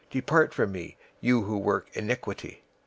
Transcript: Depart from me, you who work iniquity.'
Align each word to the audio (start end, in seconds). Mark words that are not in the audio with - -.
Depart 0.09 0.51
from 0.51 0.71
me, 0.71 0.97
you 1.19 1.43
who 1.43 1.59
work 1.59 1.87
iniquity.' 1.95 2.63